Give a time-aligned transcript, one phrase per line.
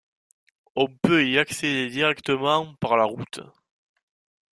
[0.75, 3.41] On peut y accéder directement par la route.